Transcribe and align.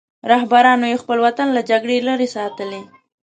رهبرانو 0.31 0.85
یې 0.91 1.01
خپل 1.03 1.17
وطن 1.25 1.47
له 1.55 1.61
جګړې 1.69 2.05
لرې 2.07 2.27
ساتلی. 2.35 2.81